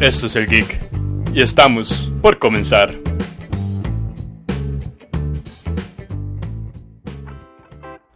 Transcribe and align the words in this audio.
Esto 0.00 0.26
es 0.26 0.36
el 0.36 0.46
Geek 0.46 0.78
y 1.32 1.40
estamos 1.40 2.10
por 2.20 2.38
comenzar. 2.38 2.92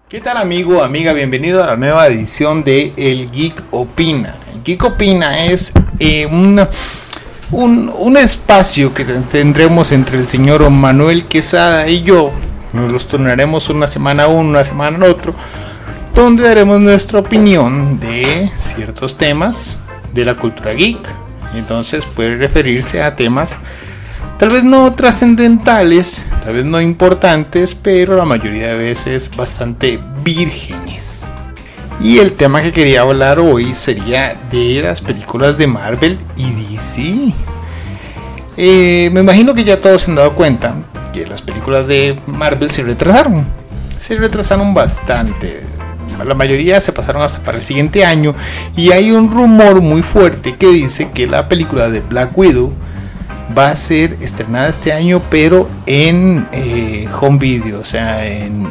¿Qué 0.06 0.20
tal 0.20 0.36
amigo, 0.36 0.82
amiga? 0.82 1.14
Bienvenido 1.14 1.64
a 1.64 1.68
la 1.68 1.76
nueva 1.76 2.06
edición 2.08 2.64
de 2.64 2.92
El 2.98 3.30
Geek 3.30 3.62
Opina. 3.70 4.34
El 4.52 4.62
Geek 4.62 4.84
Opina 4.84 5.46
es 5.46 5.72
eh, 5.98 6.26
un, 6.26 6.60
un, 7.50 8.16
espacio 8.18 8.92
que 8.92 9.04
tendremos 9.06 9.90
entre 9.92 10.18
el 10.18 10.28
señor 10.28 10.68
Manuel 10.68 11.24
Quesada 11.24 11.88
y 11.88 12.02
yo. 12.02 12.30
Nos 12.74 12.92
los 12.92 13.06
turnaremos 13.06 13.70
una 13.70 13.86
semana 13.86 14.26
uno, 14.28 14.50
una 14.50 14.64
semana 14.64 15.06
otro, 15.06 15.34
donde 16.14 16.42
daremos 16.42 16.78
nuestra 16.78 17.20
opinión 17.20 17.98
de 17.98 18.50
ciertos 18.58 19.16
temas 19.16 19.78
de 20.12 20.26
la 20.26 20.36
cultura 20.36 20.74
geek 20.74 21.29
entonces 21.58 22.06
puede 22.06 22.36
referirse 22.36 23.02
a 23.02 23.16
temas 23.16 23.58
tal 24.40 24.48
vez 24.48 24.64
no 24.64 24.94
trascendentales, 24.94 26.22
tal 26.42 26.54
vez 26.54 26.64
no 26.64 26.80
importantes, 26.80 27.74
pero 27.74 28.16
la 28.16 28.24
mayoría 28.24 28.68
de 28.68 28.74
veces 28.74 29.30
bastante 29.36 30.00
vírgenes. 30.24 31.26
Y 32.00 32.20
el 32.20 32.32
tema 32.32 32.62
que 32.62 32.72
quería 32.72 33.02
hablar 33.02 33.38
hoy 33.38 33.74
sería 33.74 34.34
de 34.50 34.80
las 34.82 35.02
películas 35.02 35.58
de 35.58 35.66
Marvel 35.66 36.18
y 36.36 36.52
DC. 36.52 37.34
Eh, 38.56 39.10
me 39.12 39.20
imagino 39.20 39.54
que 39.54 39.62
ya 39.62 39.78
todos 39.78 40.02
se 40.02 40.10
han 40.10 40.16
dado 40.16 40.34
cuenta 40.34 40.72
que 41.12 41.26
las 41.26 41.42
películas 41.42 41.86
de 41.86 42.18
Marvel 42.26 42.70
se 42.70 42.82
retrasaron. 42.82 43.44
Se 43.98 44.16
retrasaron 44.16 44.72
bastante 44.72 45.60
la 46.24 46.34
mayoría 46.34 46.80
se 46.80 46.92
pasaron 46.92 47.22
hasta 47.22 47.42
para 47.42 47.58
el 47.58 47.64
siguiente 47.64 48.04
año 48.04 48.34
y 48.76 48.92
hay 48.92 49.10
un 49.10 49.30
rumor 49.30 49.80
muy 49.80 50.02
fuerte 50.02 50.56
que 50.56 50.68
dice 50.68 51.10
que 51.12 51.26
la 51.26 51.48
película 51.48 51.88
de 51.88 52.00
Black 52.00 52.36
Widow 52.36 52.72
va 53.56 53.68
a 53.68 53.76
ser 53.76 54.16
estrenada 54.20 54.68
este 54.68 54.92
año 54.92 55.22
pero 55.30 55.68
en 55.86 56.48
eh, 56.52 57.08
home 57.20 57.38
video, 57.38 57.80
o 57.80 57.84
sea, 57.84 58.26
en, 58.26 58.70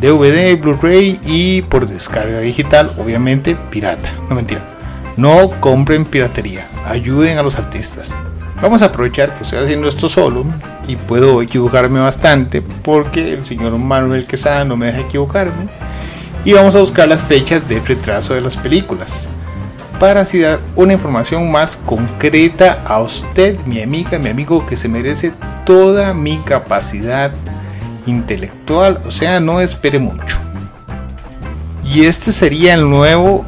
DVD, 0.00 0.58
Blu-ray 0.58 1.20
y 1.26 1.60
por 1.60 1.86
descarga 1.86 2.40
digital, 2.40 2.90
obviamente 2.96 3.54
pirata, 3.54 4.10
no 4.30 4.34
mentira. 4.34 4.66
No 5.18 5.50
compren 5.60 6.06
piratería, 6.06 6.66
ayuden 6.86 7.36
a 7.36 7.42
los 7.42 7.58
artistas. 7.58 8.14
Vamos 8.62 8.80
a 8.80 8.86
aprovechar 8.86 9.34
que 9.34 9.42
estoy 9.42 9.58
haciendo 9.58 9.88
esto 9.88 10.08
solo 10.08 10.46
y 10.88 10.96
puedo 10.96 11.42
equivocarme 11.42 12.00
bastante 12.00 12.62
porque 12.62 13.34
el 13.34 13.44
señor 13.44 13.76
Manuel 13.76 14.26
Quesada 14.26 14.64
no 14.64 14.78
me 14.78 14.86
deja 14.86 15.00
equivocarme 15.00 15.68
y 16.44 16.52
vamos 16.52 16.74
a 16.74 16.80
buscar 16.80 17.08
las 17.08 17.22
fechas 17.22 17.68
de 17.68 17.80
retraso 17.80 18.34
de 18.34 18.40
las 18.40 18.56
películas 18.56 19.28
para 20.00 20.22
así 20.22 20.40
dar 20.40 20.60
una 20.76 20.94
información 20.94 21.52
más 21.52 21.76
concreta 21.76 22.82
a 22.86 23.00
usted, 23.00 23.60
mi 23.66 23.82
amiga, 23.82 24.18
mi 24.18 24.30
amigo, 24.30 24.64
que 24.64 24.76
se 24.76 24.88
merece 24.88 25.32
toda 25.66 26.14
mi 26.14 26.38
capacidad 26.38 27.32
intelectual, 28.06 29.02
o 29.04 29.10
sea, 29.10 29.40
no 29.40 29.60
espere 29.60 29.98
mucho. 29.98 30.38
Y 31.84 32.06
este 32.06 32.32
sería 32.32 32.74
el 32.74 32.88
nuevo, 32.88 33.44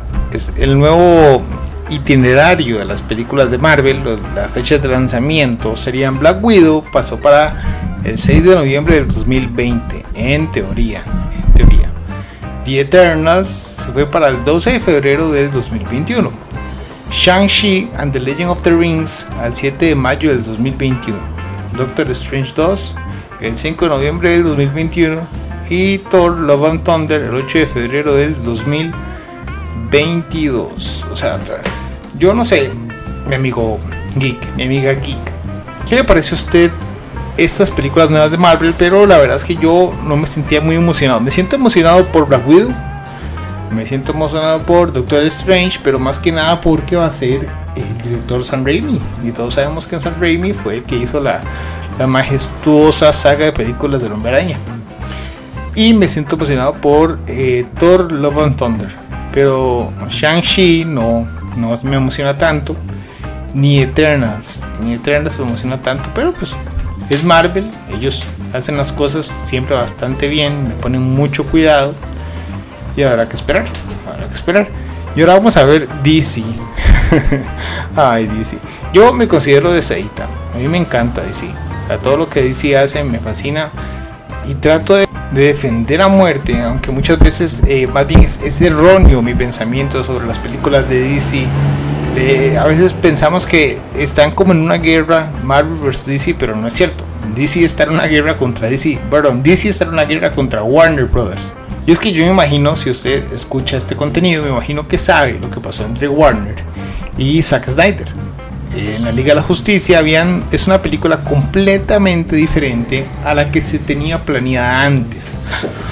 el 0.56 0.78
nuevo 0.78 1.42
itinerario 1.88 2.78
de 2.78 2.84
las 2.84 3.00
películas 3.00 3.50
de 3.50 3.56
Marvel, 3.56 4.02
las 4.34 4.50
fechas 4.50 4.82
de 4.82 4.88
lanzamiento 4.88 5.74
serían 5.74 6.18
Black 6.18 6.44
Widow, 6.44 6.84
pasó 6.92 7.18
para 7.18 7.98
el 8.04 8.18
6 8.18 8.44
de 8.44 8.54
noviembre 8.54 8.96
del 8.96 9.08
2020, 9.08 10.04
en 10.14 10.52
teoría, 10.52 11.02
en 11.46 11.54
teoría. 11.54 11.91
The 12.64 12.80
Eternals 12.80 13.50
se 13.50 13.92
fue 13.92 14.06
para 14.06 14.28
el 14.28 14.44
12 14.44 14.72
de 14.72 14.80
febrero 14.80 15.32
del 15.32 15.50
2021. 15.50 16.30
Shang-Chi 17.10 17.90
and 17.98 18.12
the 18.12 18.20
Legend 18.20 18.50
of 18.50 18.62
the 18.62 18.70
Rings 18.70 19.26
al 19.40 19.56
7 19.56 19.86
de 19.86 19.96
mayo 19.96 20.30
del 20.30 20.44
2021. 20.44 21.18
Doctor 21.76 22.08
Strange 22.10 22.52
2 22.54 22.94
el 23.40 23.58
5 23.58 23.84
de 23.84 23.90
noviembre 23.90 24.30
del 24.30 24.44
2021. 24.44 25.20
Y 25.70 25.98
Thor 25.98 26.38
Love 26.38 26.70
and 26.70 26.84
Thunder 26.84 27.20
el 27.20 27.34
8 27.34 27.58
de 27.58 27.66
febrero 27.66 28.14
del 28.14 28.40
2022. 28.44 31.06
O 31.10 31.16
sea, 31.16 31.40
yo 32.18 32.32
no 32.32 32.44
sé, 32.44 32.70
mi 33.26 33.34
amigo 33.34 33.80
geek, 34.16 34.54
mi 34.54 34.62
amiga 34.64 34.92
geek. 34.92 35.18
¿Qué 35.88 35.96
le 35.96 36.04
parece 36.04 36.34
a 36.34 36.38
usted 36.38 36.70
estas 37.44 37.70
películas 37.70 38.10
nuevas 38.10 38.30
de 38.30 38.38
Marvel, 38.38 38.74
pero 38.78 39.06
la 39.06 39.18
verdad 39.18 39.36
es 39.36 39.44
que 39.44 39.56
yo 39.56 39.92
no 40.04 40.16
me 40.16 40.26
sentía 40.26 40.60
muy 40.60 40.76
emocionado. 40.76 41.20
Me 41.20 41.30
siento 41.30 41.56
emocionado 41.56 42.06
por 42.06 42.26
Black 42.26 42.46
Widow, 42.46 42.72
me 43.72 43.86
siento 43.86 44.12
emocionado 44.12 44.62
por 44.62 44.92
Doctor 44.92 45.22
Strange, 45.24 45.80
pero 45.82 45.98
más 45.98 46.18
que 46.18 46.30
nada 46.30 46.60
porque 46.60 46.96
va 46.96 47.06
a 47.06 47.10
ser 47.10 47.48
el 47.76 47.98
director 48.02 48.44
Sam 48.44 48.64
Raimi. 48.64 49.00
Y 49.24 49.32
todos 49.32 49.54
sabemos 49.54 49.86
que 49.86 49.98
Sam 49.98 50.14
Raimi 50.20 50.52
fue 50.52 50.76
el 50.76 50.82
que 50.82 50.96
hizo 50.96 51.20
la, 51.20 51.42
majestuosa 52.06 53.12
saga 53.12 53.44
de 53.44 53.52
películas 53.52 54.02
del 54.02 54.12
Hombre 54.12 54.30
Araña. 54.32 54.58
Y 55.74 55.94
me 55.94 56.08
siento 56.08 56.36
emocionado 56.36 56.74
por 56.74 57.18
eh, 57.26 57.64
Thor 57.78 58.12
Love 58.12 58.38
and 58.44 58.56
Thunder. 58.56 58.88
Pero 59.32 59.90
Shang-Chi 60.10 60.84
no, 60.84 61.26
no 61.56 61.78
me 61.82 61.96
emociona 61.96 62.36
tanto. 62.36 62.76
Ni 63.54 63.80
Eternals. 63.80 64.58
Ni 64.82 64.94
Eternals 64.94 65.38
me 65.38 65.46
emociona 65.46 65.80
tanto. 65.80 66.10
Pero 66.14 66.32
pues 66.34 66.54
es 67.08 67.24
Marvel, 67.24 67.70
ellos 67.90 68.24
hacen 68.52 68.76
las 68.76 68.92
cosas 68.92 69.30
siempre 69.44 69.74
bastante 69.74 70.28
bien, 70.28 70.68
me 70.68 70.74
ponen 70.74 71.02
mucho 71.02 71.44
cuidado 71.44 71.94
y 72.96 73.02
habrá 73.02 73.28
que 73.28 73.36
esperar, 73.36 73.66
habrá 74.06 74.28
que 74.28 74.34
esperar. 74.34 74.68
Y 75.14 75.20
ahora 75.20 75.34
vamos 75.34 75.56
a 75.56 75.64
ver 75.64 75.88
DC. 76.02 76.42
Ay, 77.96 78.26
DC. 78.26 78.56
Yo 78.92 79.12
me 79.12 79.28
considero 79.28 79.72
de 79.72 79.82
Seita. 79.82 80.26
A 80.54 80.56
mí 80.56 80.68
me 80.68 80.78
encanta 80.78 81.22
DC. 81.22 81.46
O 81.84 81.86
sea, 81.86 81.98
todo 81.98 82.16
lo 82.16 82.28
que 82.28 82.42
DC 82.42 82.76
hace 82.76 83.04
me 83.04 83.18
fascina. 83.18 83.70
Y 84.46 84.54
trato 84.54 84.94
de, 84.94 85.06
defender 85.32 86.00
a 86.00 86.08
muerte. 86.08 86.60
Aunque 86.62 86.90
muchas 86.90 87.18
veces, 87.18 87.62
eh, 87.66 87.86
más 87.86 88.06
bien 88.06 88.22
es, 88.22 88.60
erróneo 88.60 89.20
mi 89.22 89.34
pensamiento 89.34 90.02
sobre 90.02 90.26
las 90.26 90.38
películas 90.38 90.88
de 90.88 91.00
DC. 91.00 91.46
Eh, 92.14 92.56
a 92.58 92.64
veces 92.64 92.92
pensamos 92.92 93.46
que 93.46 93.78
están 93.94 94.32
como 94.32 94.52
en 94.52 94.60
una 94.60 94.76
guerra 94.76 95.32
Marvel 95.42 95.78
vs 95.78 96.04
DC, 96.04 96.36
pero 96.38 96.54
no 96.54 96.66
es 96.68 96.74
cierto. 96.74 97.04
DC 97.34 97.64
está 97.64 97.84
en 97.84 97.90
una 97.90 98.06
guerra 98.06 98.36
contra 98.36 98.68
DC, 98.68 98.98
perdón, 99.10 99.42
DC 99.42 99.68
está 99.68 99.84
en 99.84 99.90
una 99.92 100.04
guerra 100.04 100.32
contra 100.32 100.62
Warner 100.62 101.06
Brothers. 101.06 101.54
Y 101.86 101.92
es 101.92 101.98
que 101.98 102.12
yo 102.12 102.24
me 102.24 102.30
imagino, 102.30 102.76
si 102.76 102.90
usted 102.90 103.32
escucha 103.32 103.76
este 103.76 103.96
contenido, 103.96 104.42
me 104.42 104.50
imagino 104.50 104.86
que 104.86 104.98
sabe 104.98 105.38
lo 105.38 105.50
que 105.50 105.60
pasó 105.60 105.84
entre 105.84 106.06
Warner 106.06 106.56
y 107.16 107.40
Zack 107.42 107.70
Snyder. 107.70 108.08
Eh, 108.76 108.96
en 108.96 109.04
la 109.04 109.12
Liga 109.12 109.30
de 109.30 109.36
la 109.36 109.42
Justicia 109.42 109.98
habían, 109.98 110.44
es 110.52 110.66
una 110.66 110.82
película 110.82 111.24
completamente 111.24 112.36
diferente 112.36 113.06
a 113.24 113.34
la 113.34 113.50
que 113.50 113.60
se 113.60 113.78
tenía 113.78 114.24
planeada 114.24 114.84
antes. 114.84 115.26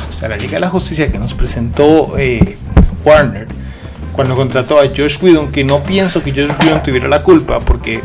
O 0.08 0.12
sea, 0.12 0.28
la 0.28 0.36
Liga 0.36 0.54
de 0.54 0.60
la 0.60 0.68
Justicia 0.68 1.10
que 1.10 1.18
nos 1.18 1.34
presentó 1.34 2.18
eh, 2.18 2.58
Warner 3.04 3.59
cuando 4.12 4.36
contrató 4.36 4.78
a 4.78 4.84
Josh 4.86 5.18
Whedon, 5.22 5.50
que 5.50 5.64
no 5.64 5.82
pienso 5.82 6.22
que 6.22 6.32
Josh 6.32 6.52
Whedon 6.60 6.82
tuviera 6.82 7.08
la 7.08 7.22
culpa, 7.22 7.60
porque 7.60 8.00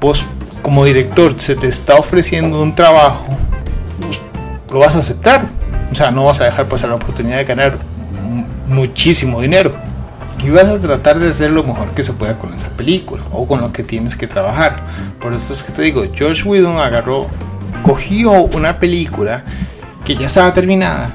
vos 0.00 0.26
como 0.62 0.84
director 0.84 1.34
se 1.38 1.56
te 1.56 1.66
está 1.66 1.96
ofreciendo 1.96 2.62
un 2.62 2.74
trabajo, 2.74 3.36
pues, 4.00 4.20
lo 4.70 4.78
vas 4.78 4.96
a 4.96 5.00
aceptar. 5.00 5.46
O 5.90 5.94
sea, 5.94 6.10
no 6.10 6.24
vas 6.24 6.40
a 6.40 6.44
dejar 6.44 6.68
pasar 6.68 6.90
la 6.90 6.96
oportunidad 6.96 7.36
de 7.36 7.44
ganar 7.44 7.78
muchísimo 8.66 9.40
dinero. 9.40 9.72
Y 10.42 10.50
vas 10.50 10.68
a 10.68 10.80
tratar 10.80 11.18
de 11.18 11.28
hacer 11.28 11.50
lo 11.50 11.62
mejor 11.62 11.90
que 11.90 12.02
se 12.02 12.12
pueda 12.12 12.38
con 12.38 12.52
esa 12.54 12.70
película 12.70 13.22
o 13.30 13.46
con 13.46 13.60
lo 13.60 13.72
que 13.72 13.82
tienes 13.82 14.16
que 14.16 14.26
trabajar. 14.26 14.84
Por 15.20 15.34
eso 15.34 15.52
es 15.52 15.62
que 15.62 15.72
te 15.72 15.82
digo, 15.82 16.04
Josh 16.18 16.44
Whedon 16.46 16.78
agarró, 16.78 17.28
cogió 17.82 18.32
una 18.32 18.78
película 18.78 19.44
que 20.04 20.16
ya 20.16 20.26
estaba 20.26 20.52
terminada 20.52 21.12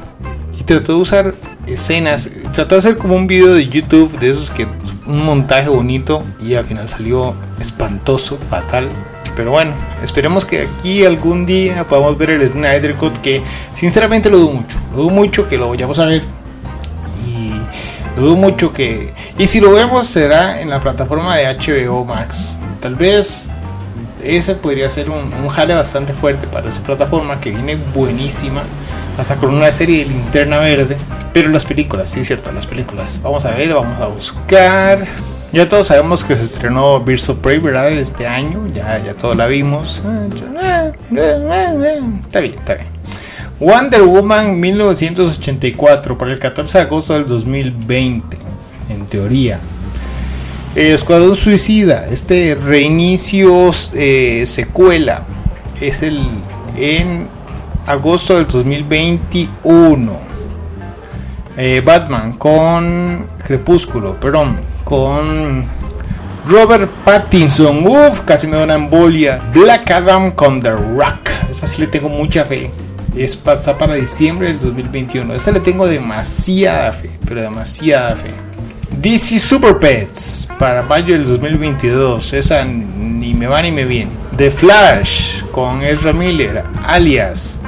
y 0.57 0.63
trató 0.63 0.93
de 0.93 0.99
usar 0.99 1.33
escenas. 1.67 2.29
Trató 2.53 2.75
de 2.75 2.79
hacer 2.79 2.97
como 2.97 3.15
un 3.15 3.27
video 3.27 3.53
de 3.53 3.67
YouTube 3.67 4.17
de 4.19 4.31
esos 4.31 4.49
que 4.49 4.67
un 5.05 5.23
montaje 5.23 5.69
bonito 5.69 6.23
y 6.39 6.55
al 6.55 6.65
final 6.65 6.89
salió 6.89 7.35
espantoso, 7.59 8.37
fatal. 8.49 8.89
Pero 9.35 9.51
bueno, 9.51 9.73
esperemos 10.01 10.45
que 10.45 10.63
aquí 10.63 11.05
algún 11.05 11.45
día 11.45 11.83
podamos 11.83 12.17
ver 12.17 12.31
el 12.31 12.47
Snyder 12.47 12.95
Cut 12.95 13.17
que 13.19 13.43
sinceramente 13.75 14.29
lo 14.29 14.39
dudo 14.39 14.53
mucho. 14.53 14.77
Lo 14.91 14.97
dudo 14.97 15.09
mucho 15.11 15.47
que 15.47 15.57
lo 15.57 15.69
vayamos 15.69 15.99
a 15.99 16.05
ver. 16.05 16.23
Y 17.27 17.51
lo 18.15 18.23
dudo 18.23 18.35
mucho 18.35 18.73
que... 18.73 19.13
Y 19.37 19.45
si 19.45 19.59
lo 19.59 19.71
vemos 19.73 20.07
será 20.07 20.59
en 20.61 20.69
la 20.69 20.81
plataforma 20.81 21.35
de 21.35 21.45
HBO 21.45 22.03
Max. 22.03 22.55
Tal 22.79 22.95
vez 22.95 23.47
ese 24.23 24.55
podría 24.55 24.89
ser 24.89 25.11
un, 25.11 25.31
un 25.31 25.47
jale 25.49 25.75
bastante 25.75 26.13
fuerte 26.13 26.47
para 26.47 26.69
esa 26.69 26.81
plataforma 26.81 27.39
que 27.39 27.51
viene 27.51 27.75
buenísima. 27.75 28.63
Hasta 29.19 29.35
con 29.35 29.53
una 29.53 29.71
serie 29.71 29.99
de 29.99 30.05
linterna 30.05 30.57
verde 30.57 30.97
pero 31.37 31.49
las 31.49 31.65
películas, 31.65 32.09
sí, 32.09 32.25
cierto, 32.25 32.51
las 32.51 32.65
películas. 32.65 33.19
Vamos 33.21 33.45
a 33.45 33.51
ver, 33.51 33.71
vamos 33.71 33.99
a 33.99 34.07
buscar. 34.07 35.05
Ya 35.53 35.69
todos 35.69 35.85
sabemos 35.85 36.23
que 36.23 36.35
se 36.35 36.45
estrenó 36.45 36.99
Birds 36.99 37.29
of 37.29 37.37
Prey, 37.37 37.59
¿verdad? 37.59 37.91
Este 37.91 38.25
año, 38.25 38.65
ya, 38.73 38.97
ya 39.05 39.13
todos 39.13 39.37
la 39.37 39.45
vimos. 39.45 40.01
Está 42.25 42.39
bien, 42.39 42.55
está 42.55 42.73
bien. 42.73 42.87
Wonder 43.59 44.01
Woman 44.01 44.59
1984 44.59 46.17
para 46.17 46.31
el 46.31 46.39
14 46.39 46.79
de 46.79 46.83
agosto 46.85 47.13
del 47.13 47.27
2020, 47.27 48.35
en 48.89 49.05
teoría. 49.05 49.59
El 50.73 50.93
Escuadrón 50.93 51.35
Suicida, 51.35 52.07
este 52.09 52.55
reinicio 52.55 53.69
eh, 53.93 54.43
secuela, 54.47 55.21
es 55.79 56.01
el 56.01 56.19
en 56.77 57.27
agosto 57.85 58.37
del 58.37 58.47
2021. 58.47 60.26
Eh, 61.59 61.81
Batman 61.83 62.33
con 62.33 63.27
Crepúsculo, 63.43 64.19
perdón, 64.19 64.59
con 64.83 65.65
Robert 66.47 66.87
Pattinson, 67.03 67.85
uff, 67.87 68.21
casi 68.25 68.45
me 68.45 68.57
da 68.57 68.63
una 68.63 68.75
embolia. 68.75 69.41
Black 69.51 69.89
Adam 69.89 70.31
con 70.31 70.61
The 70.61 70.69
Rock, 70.69 71.31
esa 71.49 71.65
sí 71.65 71.81
le 71.81 71.87
tengo 71.87 72.09
mucha 72.09 72.45
fe. 72.45 72.69
Es 73.15 73.35
para 73.35 73.95
diciembre 73.95 74.49
del 74.49 74.59
2021. 74.59 75.33
Esa 75.33 75.51
le 75.51 75.59
tengo 75.59 75.87
demasiada 75.87 76.93
fe, 76.93 77.09
pero 77.27 77.41
demasiada 77.41 78.15
fe. 78.15 78.29
DC 79.01 79.39
Super 79.39 79.79
Pets 79.79 80.47
para 80.59 80.83
mayo 80.83 81.15
del 81.15 81.27
2022. 81.27 82.33
Esa 82.33 82.63
ni 82.65 83.33
me 83.33 83.47
va 83.47 83.63
ni 83.63 83.71
me 83.71 83.85
viene. 83.85 84.11
The 84.37 84.51
Flash 84.51 85.41
con 85.51 85.81
Ezra 85.81 86.13
Miller, 86.13 86.63
alias 86.85 87.59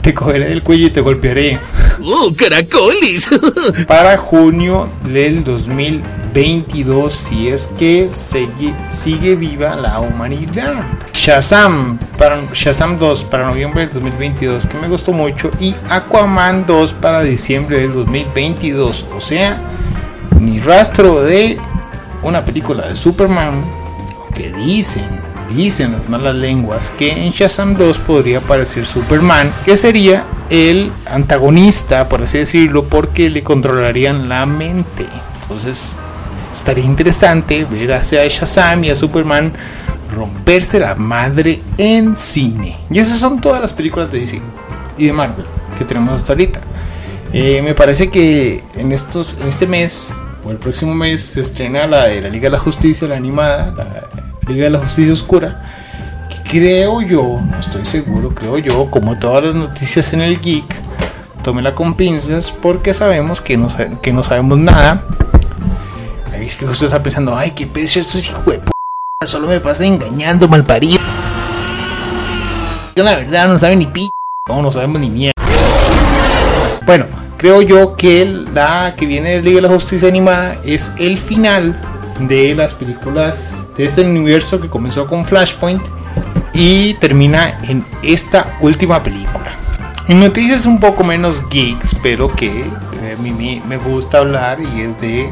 Te 0.00 0.14
cogeré 0.14 0.48
del 0.50 0.62
cuello 0.62 0.86
y 0.86 0.90
te 0.90 1.00
golpearé. 1.00 1.58
¡Oh, 2.02 2.32
caracolis! 2.34 3.28
para 3.86 4.16
junio 4.16 4.88
del 5.04 5.44
2022, 5.44 7.12
si 7.12 7.48
es 7.48 7.66
que 7.66 8.08
sigue, 8.10 8.74
sigue 8.88 9.36
viva 9.36 9.76
la 9.76 10.00
humanidad. 10.00 10.84
Shazam, 11.12 11.98
para, 12.16 12.48
Shazam 12.54 12.98
2 12.98 13.24
para 13.24 13.46
noviembre 13.48 13.82
del 13.82 13.94
2022, 13.94 14.66
que 14.66 14.78
me 14.78 14.88
gustó 14.88 15.12
mucho. 15.12 15.50
Y 15.60 15.74
Aquaman 15.88 16.64
2 16.66 16.94
para 16.94 17.22
diciembre 17.22 17.80
del 17.80 17.92
2022. 17.92 19.06
O 19.14 19.20
sea, 19.20 19.60
ni 20.40 20.60
rastro 20.60 21.22
de 21.22 21.58
una 22.22 22.44
película 22.44 22.88
de 22.88 22.96
Superman 22.96 23.62
que 24.34 24.50
dicen, 24.50 25.04
dicen 25.54 25.92
las 25.92 26.08
malas 26.08 26.34
lenguas 26.34 26.90
que 26.90 27.12
en 27.12 27.30
Shazam 27.32 27.76
2 27.76 27.98
podría 27.98 28.38
aparecer 28.38 28.86
Superman, 28.86 29.52
que 29.64 29.76
sería 29.76 30.24
el 30.50 30.92
antagonista, 31.06 32.08
por 32.08 32.22
así 32.22 32.38
decirlo, 32.38 32.86
porque 32.86 33.30
le 33.30 33.42
controlarían 33.42 34.28
la 34.28 34.44
mente. 34.46 35.06
Entonces, 35.42 35.96
estaría 36.52 36.84
interesante 36.84 37.64
ver 37.64 37.92
hacia 37.92 38.26
Shazam 38.26 38.84
y 38.84 38.90
a 38.90 38.96
Superman 38.96 39.52
romperse 40.14 40.80
la 40.80 40.94
madre 40.96 41.62
en 41.78 42.16
cine. 42.16 42.76
Y 42.90 42.98
esas 42.98 43.18
son 43.18 43.40
todas 43.40 43.62
las 43.62 43.72
películas 43.72 44.10
de 44.10 44.20
DC 44.20 44.40
y 44.98 45.06
de 45.06 45.12
Marvel 45.12 45.46
que 45.78 45.84
tenemos 45.84 46.18
hasta 46.18 46.32
ahorita. 46.32 46.60
Eh, 47.32 47.62
me 47.62 47.74
parece 47.74 48.10
que 48.10 48.62
en, 48.76 48.92
estos, 48.92 49.36
en 49.40 49.48
este 49.48 49.66
mes 49.66 50.14
o 50.44 50.50
el 50.50 50.56
próximo 50.56 50.94
mes 50.94 51.22
se 51.22 51.40
estrena 51.40 51.86
la 51.86 52.06
de 52.06 52.20
la 52.20 52.28
Liga 52.28 52.44
de 52.44 52.50
la 52.50 52.58
Justicia, 52.58 53.06
la 53.06 53.16
animada, 53.16 53.72
la 53.72 54.08
Liga 54.48 54.64
de 54.64 54.70
la 54.70 54.78
Justicia 54.80 55.12
Oscura. 55.12 55.79
Que 56.50 56.58
creo 56.58 57.00
yo, 57.00 57.40
no 57.48 57.60
estoy 57.60 57.84
seguro, 57.84 58.34
creo 58.34 58.58
yo, 58.58 58.90
como 58.90 59.16
todas 59.16 59.44
las 59.44 59.54
noticias 59.54 60.12
en 60.14 60.20
el 60.20 60.40
Geek, 60.40 60.64
tómela 61.44 61.76
con 61.76 61.94
pinzas 61.94 62.50
porque 62.50 62.92
sabemos 62.92 63.40
que 63.40 63.56
no, 63.56 63.68
que 64.02 64.12
no 64.12 64.24
sabemos 64.24 64.58
nada. 64.58 65.04
Ahí 66.32 66.46
usted 66.46 66.68
está 66.68 67.00
pensando, 67.00 67.36
ay, 67.36 67.52
qué 67.52 67.68
peso 67.68 68.00
estos 68.00 68.26
hijos 68.26 68.44
de 68.46 68.58
p 68.58 68.70
solo 69.28 69.46
me 69.46 69.60
pasa 69.60 69.84
engañando, 69.84 70.48
malparido. 70.48 70.98
Yo 72.96 73.04
la 73.04 73.14
verdad 73.14 73.46
no 73.46 73.56
sabe 73.56 73.76
ni 73.76 73.86
p, 73.86 74.10
no, 74.48 74.60
no 74.60 74.72
sabemos 74.72 75.00
ni 75.00 75.08
mierda. 75.08 75.40
Bueno, 76.84 77.06
creo 77.36 77.62
yo 77.62 77.94
que 77.94 78.24
la 78.52 78.94
que 78.96 79.06
viene 79.06 79.30
de 79.30 79.42
Liga 79.42 79.56
de 79.56 79.62
la 79.62 79.68
Justicia 79.68 80.08
Animada 80.08 80.56
es 80.64 80.90
el 80.98 81.16
final 81.16 81.80
de 82.18 82.56
las 82.56 82.74
películas 82.74 83.54
de 83.76 83.84
este 83.84 84.00
universo 84.02 84.58
que 84.58 84.68
comenzó 84.68 85.06
con 85.06 85.24
Flashpoint 85.24 85.99
y 86.52 86.94
termina 86.94 87.58
en 87.62 87.84
esta 88.02 88.56
última 88.60 89.02
película. 89.02 89.56
En 90.08 90.20
noticias 90.20 90.66
un 90.66 90.80
poco 90.80 91.04
menos 91.04 91.48
geeks, 91.48 91.94
pero 92.02 92.28
que 92.28 92.60
eh, 92.60 93.16
a 93.16 93.22
mí 93.22 93.62
me 93.66 93.76
gusta 93.76 94.18
hablar 94.18 94.58
y 94.60 94.80
es 94.80 95.00
de, 95.00 95.30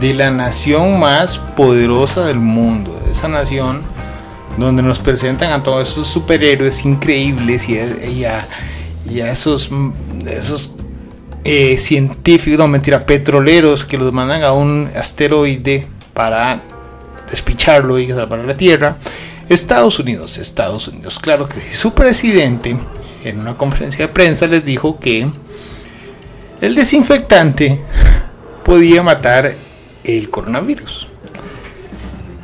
de 0.00 0.14
la 0.14 0.30
nación 0.30 0.98
más 0.98 1.38
poderosa 1.38 2.24
del 2.24 2.38
mundo, 2.38 2.92
de 3.04 3.12
esa 3.12 3.28
nación 3.28 3.82
donde 4.56 4.82
nos 4.82 4.98
presentan 4.98 5.52
a 5.52 5.62
todos 5.62 5.90
esos 5.90 6.08
superhéroes 6.08 6.84
increíbles 6.84 7.68
y 7.68 7.78
a, 7.78 8.46
y 9.08 9.20
a, 9.20 9.32
esos, 9.32 9.70
esos 10.26 10.74
eh, 11.44 11.78
científicos, 11.78 12.58
no 12.58 12.68
mentira, 12.68 13.06
petroleros 13.06 13.84
que 13.84 13.98
los 13.98 14.12
mandan 14.12 14.42
a 14.42 14.52
un 14.52 14.90
asteroide 14.94 15.86
para 16.12 16.60
despicharlo 17.30 17.98
y 17.98 18.08
salvar 18.08 18.44
la 18.44 18.56
Tierra. 18.56 18.96
Estados 19.52 19.98
Unidos, 19.98 20.38
Estados 20.38 20.88
Unidos, 20.88 21.18
claro 21.18 21.48
que. 21.48 21.60
Su 21.74 21.92
presidente 21.92 22.76
en 23.24 23.38
una 23.38 23.56
conferencia 23.56 24.06
de 24.06 24.12
prensa 24.12 24.46
les 24.46 24.64
dijo 24.64 24.98
que 24.98 25.28
el 26.60 26.74
desinfectante 26.74 27.80
podía 28.64 29.02
matar 29.02 29.54
el 30.04 30.30
coronavirus. 30.30 31.08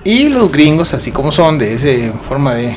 Y 0.04 0.28
los 0.28 0.50
gringos, 0.50 0.94
así 0.94 1.10
como 1.10 1.32
son, 1.32 1.58
de 1.58 1.74
esa 1.74 2.18
forma 2.18 2.54
de... 2.54 2.76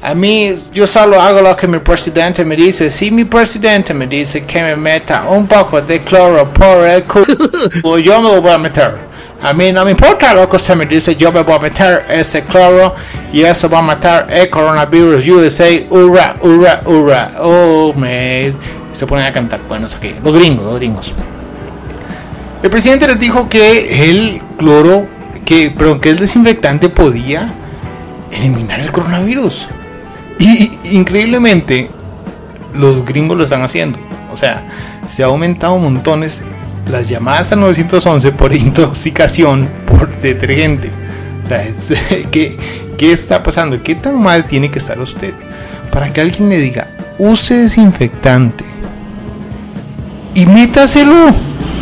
A 0.00 0.14
mí, 0.14 0.52
yo 0.72 0.86
solo 0.86 1.20
hago 1.20 1.40
lo 1.40 1.56
que 1.56 1.68
mi 1.68 1.78
presidente 1.78 2.44
me 2.44 2.56
dice. 2.56 2.90
Si 2.90 3.10
mi 3.10 3.24
presidente 3.24 3.94
me 3.94 4.06
dice 4.06 4.44
que 4.44 4.60
me 4.60 4.74
meta 4.74 5.28
un 5.28 5.46
poco 5.46 5.80
de 5.80 6.02
cloro 6.02 6.52
por 6.52 6.84
el 6.86 7.04
culo, 7.04 7.98
yo 7.98 8.20
me 8.20 8.32
lo 8.32 8.42
voy 8.42 8.50
a 8.50 8.58
meter. 8.58 9.11
A 9.42 9.52
mí 9.52 9.72
no 9.72 9.84
me 9.84 9.90
importa 9.90 10.34
lo 10.34 10.48
que 10.48 10.54
usted 10.54 10.76
me 10.76 10.86
dice, 10.86 11.16
yo 11.16 11.32
me 11.32 11.42
voy 11.42 11.56
a 11.56 11.58
meter 11.58 12.06
ese 12.08 12.44
cloro 12.44 12.94
y 13.32 13.42
eso 13.42 13.68
va 13.68 13.80
a 13.80 13.82
matar 13.82 14.28
el 14.30 14.48
coronavirus 14.48 15.26
USA. 15.26 15.68
Hurra, 15.90 16.36
hurra, 16.40 16.80
hurra. 16.84 17.32
Oh, 17.40 17.92
me. 17.92 18.52
Se 18.92 19.04
ponen 19.04 19.26
a 19.26 19.32
cantar. 19.32 19.60
Bueno, 19.68 19.86
eso 19.86 19.98
que. 19.98 20.14
Los 20.22 20.32
gringos, 20.32 20.64
los 20.64 20.76
gringos. 20.76 21.12
El 22.62 22.70
presidente 22.70 23.08
les 23.08 23.18
dijo 23.18 23.48
que 23.48 24.08
el 24.10 24.40
cloro, 24.56 25.08
que, 25.44 25.72
perdón, 25.72 25.98
que 25.98 26.10
el 26.10 26.18
desinfectante 26.20 26.88
podía 26.88 27.52
eliminar 28.30 28.78
el 28.78 28.92
coronavirus. 28.92 29.68
Y 30.38 30.70
increíblemente, 30.96 31.90
los 32.74 33.04
gringos 33.04 33.36
lo 33.36 33.42
están 33.42 33.62
haciendo. 33.62 33.98
O 34.32 34.36
sea, 34.36 34.68
se 35.08 35.24
ha 35.24 35.26
aumentado 35.26 35.76
montones 35.78 36.42
las 36.92 37.08
llamadas 37.08 37.50
al 37.52 37.60
911 37.60 38.32
por 38.32 38.54
intoxicación 38.54 39.68
por 39.86 40.16
detergente. 40.18 40.90
O 41.44 41.48
sea, 41.48 41.66
¿qué, 42.30 42.56
¿qué 42.96 43.12
está 43.12 43.42
pasando? 43.42 43.82
¿Qué 43.82 43.94
tan 43.94 44.22
mal 44.22 44.44
tiene 44.44 44.70
que 44.70 44.78
estar 44.78 45.00
usted 45.00 45.34
para 45.90 46.12
que 46.12 46.20
alguien 46.20 46.48
le 46.48 46.58
diga, 46.58 46.88
use 47.18 47.54
desinfectante 47.54 48.64
y 50.34 50.46
métaselo 50.46 51.34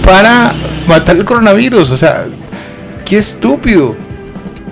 para 0.04 0.54
matar 0.86 1.16
el 1.16 1.24
coronavirus? 1.24 1.90
O 1.90 1.96
sea, 1.96 2.24
qué 3.04 3.18
estúpido. 3.18 3.96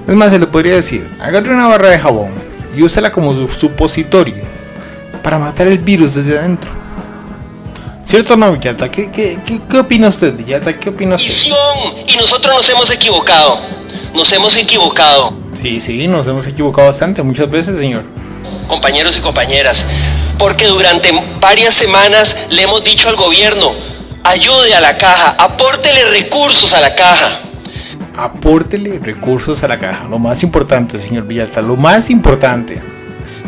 Es 0.07 0.14
más, 0.14 0.30
se 0.30 0.38
le 0.38 0.47
podría 0.47 0.76
decir, 0.76 1.07
agarre 1.21 1.52
una 1.52 1.66
barra 1.66 1.90
de 1.90 1.99
jabón 1.99 2.30
y 2.76 2.83
úsela 2.83 3.12
como 3.12 3.35
su 3.35 3.49
supositorio 3.49 4.45
para 5.23 5.38
matar 5.38 5.66
el 5.66 5.78
virus 5.78 6.14
desde 6.14 6.38
adentro. 6.38 6.71
¿Cierto 8.08 8.32
o 8.32 8.36
no, 8.38 8.52
Villalta? 8.52 8.90
¿Qué, 8.90 9.10
qué, 9.10 9.38
qué, 9.44 9.60
qué 9.70 9.78
opina 9.78 10.08
usted, 10.08 10.34
Villalta? 10.34 10.72
¿Qué 10.78 10.88
opina 10.88 11.16
usted? 11.16 11.30
Y 12.06 12.16
nosotros 12.16 12.56
nos 12.56 12.70
hemos 12.70 12.90
equivocado. 12.90 13.60
Nos 14.14 14.32
hemos 14.32 14.56
equivocado. 14.56 15.34
Sí, 15.60 15.78
sí, 15.78 16.08
nos 16.08 16.26
hemos 16.26 16.46
equivocado 16.46 16.88
bastante, 16.88 17.22
muchas 17.22 17.50
veces, 17.50 17.78
señor. 17.78 18.04
Compañeros 18.66 19.14
y 19.18 19.20
compañeras, 19.20 19.84
porque 20.38 20.68
durante 20.68 21.10
varias 21.38 21.74
semanas 21.74 22.34
le 22.48 22.62
hemos 22.62 22.82
dicho 22.82 23.10
al 23.10 23.16
gobierno, 23.16 23.74
ayude 24.24 24.74
a 24.74 24.80
la 24.80 24.96
caja, 24.96 25.36
apórtele 25.38 26.06
recursos 26.06 26.72
a 26.72 26.80
la 26.80 26.94
caja. 26.94 27.40
Apórtele 28.16 29.00
recursos 29.00 29.62
a 29.64 29.68
la 29.68 29.78
caja, 29.78 30.04
lo 30.08 30.18
más 30.18 30.42
importante, 30.42 30.98
señor 30.98 31.24
Villalta, 31.26 31.60
lo 31.60 31.76
más 31.76 32.08
importante 32.08 32.80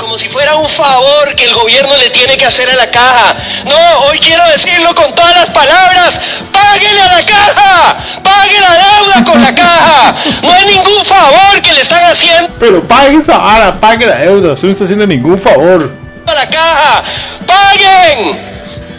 como 0.01 0.17
si 0.17 0.29
fuera 0.29 0.57
un 0.57 0.67
favor 0.67 1.35
que 1.37 1.45
el 1.45 1.53
gobierno 1.53 1.95
le 1.99 2.11
tiene 2.11 2.37
que 2.37 2.47
hacer 2.47 2.69
a 2.71 2.75
la 2.75 2.91
caja. 2.91 3.37
No, 3.67 4.07
hoy 4.07 4.19
quiero 4.19 4.43
decirlo 4.49 4.95
con 4.95 5.15
todas 5.15 5.37
las 5.37 5.51
palabras. 5.51 6.19
Páguele 6.51 7.03
a 7.03 7.13
la 7.13 7.23
caja. 7.23 7.97
Pague 8.23 8.61
la 8.61 8.73
deuda 8.73 9.25
con 9.25 9.41
la 9.41 9.55
caja. 9.55 10.15
No 10.43 10.53
hay 10.53 10.65
ningún 10.65 11.05
favor 11.05 11.61
que 11.63 11.73
le 11.73 11.83
están 11.83 12.03
haciendo. 12.05 12.51
Pero 12.59 12.83
pague 12.83 13.17
esa 13.17 13.39
vara, 13.39 13.79
pague 13.79 14.07
la 14.07 14.17
deuda. 14.17 14.55
Usted 14.55 14.69
no 14.69 14.73
está 14.73 14.85
haciendo 14.85 15.07
ningún 15.07 15.39
favor. 15.39 15.93
A 16.27 16.35
la 16.35 16.49
caja. 16.49 17.05
Paguen. 17.47 18.41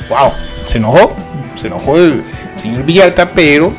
Wow, 0.07 0.31
se 0.65 0.77
enojó. 0.77 1.15
Se 1.59 1.67
enojó 1.67 1.97
el 1.97 2.23
señor 2.55 2.83
Villalta, 2.83 3.29
pero 3.31 3.73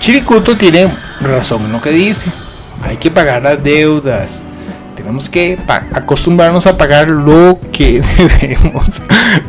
Chiricuto 0.00 0.56
tiene 0.56 0.88
razón 1.20 1.64
en 1.66 1.72
lo 1.72 1.80
que 1.80 1.90
dice. 1.90 2.30
Hay 2.82 2.96
que 2.96 3.10
pagar 3.10 3.42
las 3.42 3.62
deudas 3.62 4.42
tenemos 5.04 5.28
que 5.28 5.58
acostumbrarnos 5.92 6.66
a 6.66 6.78
pagar 6.78 7.08
lo 7.08 7.58
que 7.70 8.00
debemos. 8.40 9.02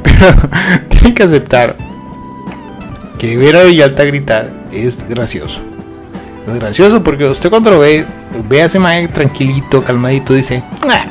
Pero 0.03 0.35
tienen 0.89 1.15
que 1.15 1.23
aceptar 1.23 1.77
que 3.17 3.37
ver 3.37 3.55
a 3.55 3.63
Villalta 3.63 4.03
gritar 4.03 4.51
es 4.73 5.07
gracioso. 5.07 5.61
Es 6.45 6.55
gracioso 6.55 7.01
porque 7.01 7.23
usted 7.23 7.49
cuando 7.49 7.71
lo 7.71 7.79
ve, 7.79 8.05
ve 8.49 8.63
a 8.63 8.65
ese 8.65 8.79
mae 8.79 9.07
tranquilito, 9.07 9.81
calmadito, 9.81 10.33
dice, 10.33 10.61
"Ah, 10.89 11.05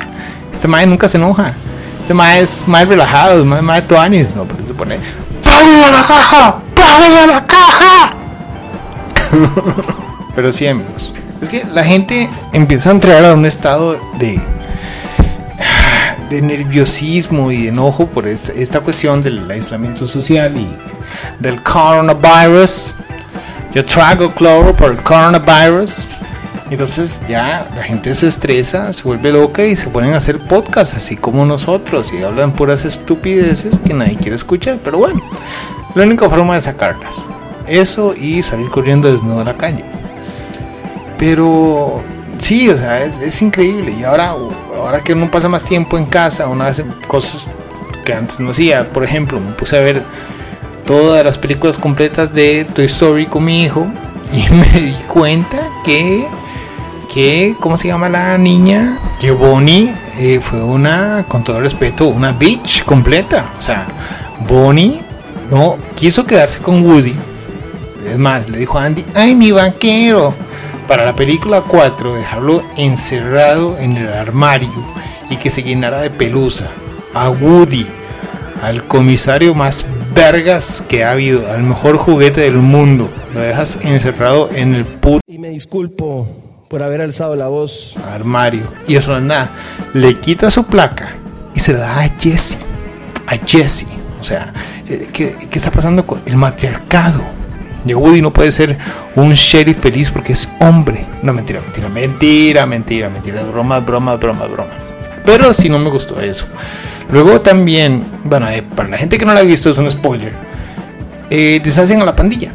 este 0.53 0.69
mae 0.69 0.87
nunca 0.87 1.09
se 1.09 1.17
enoja. 1.17 1.55
Este 2.03 2.13
mae 2.13 2.43
es 2.43 2.69
más 2.69 2.87
relajado, 2.87 3.39
es 3.41 3.47
más, 3.47 3.63
más 3.63 3.89
tuanis. 3.89 4.35
No, 4.37 4.45
pero 4.45 4.67
se 4.67 4.75
pone, 4.75 4.99
¡Págale 5.43 5.85
a 5.87 5.91
la 5.91 6.07
caja! 6.07 6.59
¡Págale 6.75 7.19
a 7.19 7.27
la 7.27 7.47
caja! 7.47 8.15
pero 10.37 10.53
sí, 10.53 10.67
amigos. 10.67 11.15
Es 11.45 11.51
que 11.51 11.65
la 11.65 11.85
gente 11.85 12.29
empieza 12.53 12.89
a 12.89 12.93
entrar 12.93 13.25
a 13.25 13.35
un 13.35 13.45
estado 13.45 13.99
de 14.19 14.41
de 16.31 16.41
nerviosismo 16.41 17.53
y 17.53 17.65
de 17.65 17.69
enojo 17.69 18.07
por 18.07 18.27
esta, 18.27 18.81
cuestión 18.81 19.21
del 19.21 19.51
aislamiento 19.51 20.07
social 20.07 20.57
y 20.57 20.67
del 21.39 21.63
coronavirus. 21.63 22.97
Yo 23.75 23.85
trago 23.85 24.33
cloro 24.33 24.75
por 24.75 24.93
el 24.93 25.03
coronavirus. 25.03 26.07
Entonces 26.71 27.21
ya 27.29 27.69
la 27.77 27.83
gente 27.83 28.15
se 28.15 28.27
estresa, 28.27 28.93
se 28.95 29.03
vuelve 29.03 29.31
loca 29.31 29.67
y 29.67 29.77
se 29.77 29.89
ponen 29.89 30.15
a 30.15 30.17
hacer 30.17 30.39
podcasts 30.39 30.97
así 30.97 31.15
como 31.15 31.45
nosotros 31.45 32.07
y 32.19 32.23
hablan 32.23 32.53
puras 32.53 32.87
estupideces 32.87 33.79
que 33.85 33.93
nadie 33.93 34.17
quiere 34.17 34.37
escuchar. 34.37 34.79
Pero 34.83 34.99
bueno, 34.99 35.23
la 35.95 36.05
única 36.05 36.29
forma 36.29 36.55
de 36.55 36.63
sacarlas. 36.63 37.15
Eso 37.67 38.15
y 38.17 38.43
salir 38.43 38.71
corriendo 38.71 39.13
desnudo 39.13 39.41
a 39.41 39.45
la 39.45 39.57
calle. 39.57 39.85
Pero 41.19 42.03
sí, 42.39 42.69
o 42.69 42.77
sea, 42.77 43.03
es, 43.05 43.43
increíble. 43.43 43.93
Y 43.93 44.05
ahora, 44.05 44.35
ahora 44.77 45.01
que 45.03 45.13
uno 45.13 45.31
pasa 45.31 45.49
más 45.49 45.65
tiempo 45.65 45.99
en 45.99 46.07
casa, 46.07 46.49
uno 46.49 46.65
hace 46.65 46.85
cosas 47.07 47.47
que 48.05 48.13
antes 48.13 48.41
no 48.41 48.51
hacía. 48.51 48.93
Por 48.93 49.05
ejemplo, 49.05 49.41
me 49.41 49.53
puse 49.53 49.77
a 49.77 49.81
ver 49.81 50.03
todas 50.87 51.25
las 51.25 51.39
películas 51.39 51.79
completas 51.79 52.35
de 52.35 52.65
Toy 52.65 52.85
Story 52.87 53.27
con 53.27 53.45
mi 53.45 53.65
hijo 53.65 53.87
y 54.33 54.53
me 54.55 54.81
di 54.81 54.95
cuenta 55.07 55.69
que, 55.85 56.27
que 57.13 57.55
¿cómo 57.61 57.77
se 57.77 57.89
llama 57.89 58.09
la 58.09 58.37
niña? 58.39 58.99
Que 59.21 59.31
Bonnie 59.31 59.95
eh, 60.19 60.41
fue 60.43 60.63
una, 60.63 61.25
con 61.29 61.45
todo 61.45 61.61
respeto, 61.61 62.07
una 62.07 62.33
bitch 62.33 62.85
completa. 62.85 63.51
O 63.59 63.63
sea, 63.63 63.87
Bonnie 64.47 65.01
no 65.51 65.79
quiso 65.95 66.27
quedarse 66.27 66.59
con 66.59 66.85
Woody. 66.85 67.15
Es 68.09 68.19
más, 68.19 68.49
le 68.51 68.59
dijo 68.59 68.79
a 68.79 68.85
Andy, 68.85 69.05
ay, 69.15 69.35
mi 69.35 69.51
vaquero. 69.51 70.35
Para 70.89 71.07
la 71.07 71.17
película 71.17 71.63
4, 71.63 72.15
dejarlo 72.15 72.63
encerrado 72.77 73.79
en 73.79 73.97
el 73.97 74.13
armario 74.13 74.69
y 75.31 75.37
que 75.37 75.49
se 75.49 75.63
llenara 75.63 76.01
de 76.03 76.11
pelusa. 76.11 76.71
A 77.15 77.31
Woody, 77.31 77.87
al 78.63 78.85
comisario 78.87 79.55
más 79.55 79.87
vergas 80.15 80.85
que 80.87 81.05
ha 81.05 81.13
habido, 81.13 81.51
al 81.51 81.63
mejor 81.63 81.97
juguete 81.97 82.43
del 82.43 82.57
mundo. 82.57 83.09
Lo 83.33 83.41
dejas 83.41 83.79
encerrado 83.83 84.51
en 84.55 84.75
el 84.75 84.85
puto 84.85 85.21
Y 85.27 85.39
me 85.39 85.49
disculpo 85.49 86.29
por 86.69 86.83
haber 86.83 87.01
alzado 87.01 87.35
la 87.35 87.49
voz. 87.49 87.95
armario. 88.13 88.65
Y 88.87 88.97
eso 88.97 89.13
no 89.13 89.19
es 89.19 89.25
nada. 89.25 89.53
Le 89.95 90.15
quita 90.21 90.51
su 90.51 90.65
placa 90.65 91.15
y 91.55 91.61
se 91.61 91.73
la 91.73 91.79
da 91.79 92.01
a 92.01 92.09
Jesse. 92.19 92.59
A 93.27 93.37
Jesse. 93.37 93.87
O 94.21 94.25
sea, 94.25 94.53
eh, 94.89 95.09
¿qué, 95.13 95.35
qué 95.51 95.59
está 95.59 95.71
pasando 95.71 96.07
con 96.07 96.21
el 96.27 96.37
matriarcado? 96.37 97.23
Woody 97.93 98.23
no 98.23 98.33
puede 98.33 98.51
ser 98.51 98.79
un 99.15 99.33
sheriff 99.35 99.81
feliz 99.81 100.11
porque 100.11 100.33
es 100.33 100.49
hombre. 100.61 101.05
No, 101.23 101.35
mentira, 101.35 101.61
mentira, 101.61 101.89
mentira, 101.91 102.65
mentira, 102.67 103.09
mentira. 103.11 103.43
Broma, 103.43 103.81
broma, 103.81 104.17
broma, 104.17 104.47
broma. 104.47 104.73
Pero 105.25 105.53
sí 105.53 105.69
no 105.69 105.79
me 105.79 105.91
gustó 105.91 106.21
eso. 106.21 106.47
Luego 107.11 107.41
también, 107.41 108.03
bueno, 108.25 108.49
eh, 108.49 108.63
para 108.63 108.89
la 108.89 108.97
gente 108.97 109.19
que 109.19 109.27
no 109.27 109.35
la 109.35 109.41
ha 109.41 109.45
visto, 109.45 109.71
es 109.71 109.77
un 109.77 109.91
spoiler. 109.91 110.33
Eh, 111.31 111.61
deshacen 111.63 112.01
a 112.01 112.05
la 112.05 112.17
pandilla. 112.17 112.53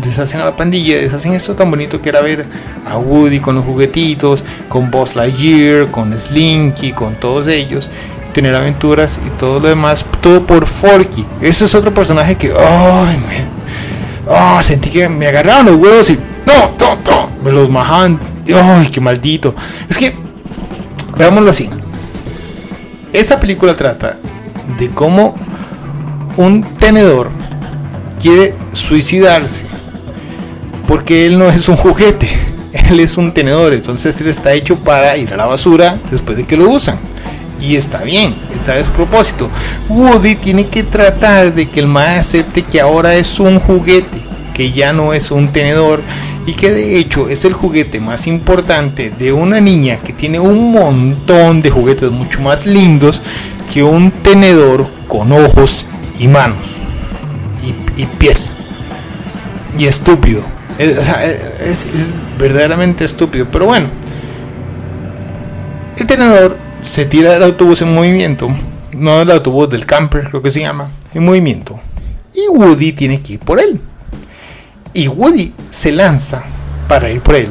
Deshacen 0.00 0.40
a 0.40 0.44
la 0.44 0.56
pandilla, 0.56 0.98
deshacen 0.98 1.32
esto 1.32 1.56
tan 1.56 1.68
bonito 1.68 2.00
que 2.00 2.10
era 2.10 2.20
ver 2.20 2.46
a 2.86 2.96
Woody 2.96 3.40
con 3.40 3.56
los 3.56 3.64
juguetitos, 3.64 4.44
con 4.68 4.90
Buzz 4.90 5.16
Lightyear, 5.16 5.90
con 5.90 6.16
Slinky, 6.16 6.92
con 6.92 7.16
todos 7.16 7.48
ellos, 7.48 7.90
tener 8.32 8.54
aventuras 8.54 9.18
y 9.26 9.30
todo 9.30 9.58
lo 9.58 9.68
demás, 9.68 10.04
todo 10.20 10.46
por 10.46 10.66
Forky. 10.66 11.26
Ese 11.40 11.64
es 11.64 11.74
otro 11.74 11.92
personaje 11.92 12.36
que, 12.36 12.52
ay, 12.56 13.18
me, 13.28 13.59
Ah, 14.30 14.60
sentí 14.62 14.90
que 14.90 15.08
me 15.08 15.26
agarraron 15.26 15.66
los 15.66 15.74
huevos 15.76 16.10
y 16.10 16.18
no, 16.46 16.70
no, 16.78 16.96
no, 17.10 17.30
me 17.42 17.50
los 17.50 17.68
majaban. 17.68 18.18
Ay, 18.54 18.88
qué 18.88 19.00
maldito. 19.00 19.54
Es 19.88 19.98
que, 19.98 20.14
veámoslo 21.16 21.50
así. 21.50 21.68
Esta 23.12 23.40
película 23.40 23.76
trata 23.76 24.16
de 24.78 24.90
cómo 24.90 25.34
un 26.36 26.62
tenedor 26.76 27.30
quiere 28.20 28.54
suicidarse 28.72 29.64
porque 30.86 31.26
él 31.26 31.38
no 31.38 31.48
es 31.48 31.68
un 31.68 31.76
juguete, 31.76 32.30
él 32.90 33.00
es 33.00 33.16
un 33.16 33.32
tenedor, 33.32 33.72
entonces 33.72 34.20
él 34.20 34.28
está 34.28 34.52
hecho 34.52 34.76
para 34.76 35.16
ir 35.16 35.32
a 35.32 35.36
la 35.36 35.46
basura 35.46 35.98
después 36.10 36.36
de 36.36 36.46
que 36.46 36.56
lo 36.56 36.68
usan. 36.68 36.98
Y 37.60 37.76
está 37.76 38.02
bien, 38.02 38.34
está 38.54 38.74
de 38.74 38.84
su 38.84 38.90
propósito. 38.92 39.50
Woody 39.88 40.36
tiene 40.36 40.68
que 40.68 40.82
tratar 40.82 41.54
de 41.54 41.68
que 41.68 41.80
el 41.80 41.86
mae 41.86 42.18
acepte 42.18 42.62
que 42.62 42.80
ahora 42.80 43.14
es 43.16 43.38
un 43.38 43.58
juguete, 43.60 44.18
que 44.54 44.72
ya 44.72 44.92
no 44.92 45.12
es 45.12 45.30
un 45.30 45.48
tenedor 45.48 46.00
y 46.46 46.54
que 46.54 46.72
de 46.72 46.96
hecho 46.96 47.28
es 47.28 47.44
el 47.44 47.52
juguete 47.52 48.00
más 48.00 48.26
importante 48.26 49.10
de 49.10 49.32
una 49.32 49.60
niña 49.60 49.98
que 49.98 50.14
tiene 50.14 50.40
un 50.40 50.72
montón 50.72 51.60
de 51.60 51.70
juguetes 51.70 52.10
mucho 52.10 52.40
más 52.40 52.64
lindos 52.64 53.20
que 53.72 53.82
un 53.82 54.10
tenedor 54.10 54.86
con 55.06 55.30
ojos 55.32 55.84
y 56.18 56.28
manos 56.28 56.76
y, 57.96 58.06
pies. 58.06 58.50
Y 59.78 59.84
estúpido. 59.84 60.42
Es, 60.78 60.96
es- 61.62 61.86
es 61.86 62.06
verdaderamente 62.38 63.04
estúpido. 63.04 63.46
Pero 63.52 63.66
bueno, 63.66 63.88
el 65.98 66.06
tenedor 66.06 66.56
se 66.82 67.04
tira 67.04 67.32
del 67.32 67.42
autobús 67.42 67.82
en 67.82 67.94
movimiento. 67.94 68.48
No 68.92 69.18
del 69.20 69.30
autobús, 69.30 69.70
del 69.70 69.86
camper, 69.86 70.28
creo 70.28 70.42
que 70.42 70.50
se 70.50 70.60
llama. 70.60 70.90
En 71.14 71.24
movimiento. 71.24 71.78
Y 72.34 72.48
Woody 72.48 72.92
tiene 72.92 73.22
que 73.22 73.34
ir 73.34 73.38
por 73.40 73.60
él. 73.60 73.80
Y 74.92 75.08
Woody 75.08 75.54
se 75.68 75.92
lanza 75.92 76.42
para 76.88 77.10
ir 77.10 77.20
por 77.20 77.36
él. 77.36 77.50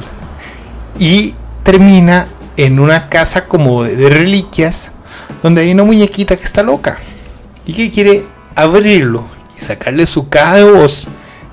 Y 0.98 1.34
termina 1.64 2.28
en 2.58 2.80
una 2.80 3.10
casa 3.10 3.46
como 3.46 3.84
de, 3.84 4.10
reliquias. 4.10 4.92
Donde 5.42 5.62
hay 5.62 5.72
una 5.72 5.84
muñequita 5.84 6.36
que 6.36 6.44
está 6.44 6.64
loca. 6.64 6.98
Y 7.66 7.74
que 7.74 7.92
quiere 7.92 8.26
abrirlo 8.56 9.28
y 9.58 9.62
sacarle 9.62 10.06
su 10.06 10.28
caja 10.28 10.56
de 10.56 10.64
voz 10.64 11.08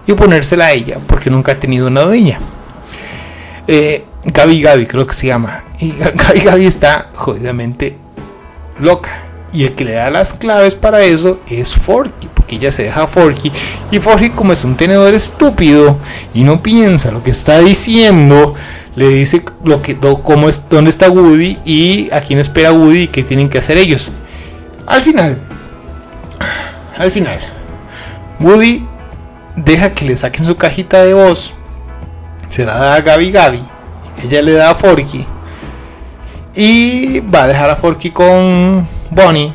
y 0.07 0.13
ponérsela 0.15 0.67
a 0.67 0.73
ella. 0.73 0.99
Porque 1.07 1.31
nunca 1.31 1.53
ha 1.53 1.59
tenido 1.61 1.87
una 1.87 2.03
dueña. 2.03 2.41
Eh, 3.69 4.05
Gaby 4.27 4.63
Gaby 4.63 4.87
creo 4.87 5.07
que 5.07 5.15
se 5.15 5.29
llama. 5.29 5.65
Y 5.81 5.93
Gaby 6.15 6.41
Gaby 6.41 6.67
está 6.67 7.11
jodidamente 7.15 7.99
loca. 8.79 9.23
Y 9.53 9.65
el 9.65 9.75
que 9.75 9.85
le 9.85 9.93
da 9.93 10.11
las 10.11 10.35
claves 10.35 10.75
para 10.75 11.03
eso 11.03 11.41
es 11.49 11.75
Forky, 11.75 12.29
porque 12.35 12.57
ella 12.57 12.71
se 12.71 12.83
deja 12.83 13.07
Forky. 13.07 13.51
Y 13.91 14.01
Forky, 14.01 14.31
como 14.31 14.53
es 14.53 14.65
un 14.65 14.77
tenedor 14.77 15.15
estúpido 15.15 15.99
y 16.35 16.45
no 16.45 16.63
piensa 16.63 17.11
lo 17.11 17.23
que 17.23 17.31
está 17.31 17.61
diciendo, 17.61 18.55
le 18.97 19.09
dice 19.09 19.43
lo 19.65 19.81
que, 19.81 19.97
cómo 19.97 20.49
es, 20.49 20.69
dónde 20.69 20.91
está 20.91 21.09
Woody 21.09 21.59
y 21.65 22.13
a 22.13 22.21
quién 22.21 22.39
espera 22.39 22.73
Woody 22.73 23.03
y 23.03 23.09
qué 23.09 23.23
tienen 23.23 23.49
que 23.49 23.59
hacer 23.59 23.79
ellos. 23.79 24.11
Al 24.87 25.01
final, 25.01 25.39
al 26.99 27.11
final, 27.11 27.39
Woody 28.41 28.85
deja 29.57 29.93
que 29.93 30.05
le 30.05 30.17
saquen 30.17 30.45
su 30.45 30.57
cajita 30.57 31.03
de 31.03 31.15
voz 31.15 31.55
se 32.49 32.65
la 32.65 32.75
da 32.75 32.95
a 32.95 33.01
Gaby 33.01 33.33
Gaby, 33.33 33.63
ella 34.25 34.43
le 34.43 34.53
da 34.53 34.71
a 34.71 34.75
Forky. 34.75 35.25
Y 36.55 37.21
va 37.21 37.45
a 37.45 37.49
dejar 37.49 37.71
a 37.71 37.77
Forky 37.77 38.11
con 38.11 38.89
Bonnie. 39.11 39.53